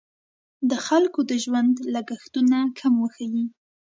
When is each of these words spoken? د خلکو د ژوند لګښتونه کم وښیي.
د 0.69 0.71
خلکو 0.87 1.19
د 1.29 1.31
ژوند 1.43 1.75
لګښتونه 1.93 2.57
کم 2.77 2.93
وښیي. 3.01 3.45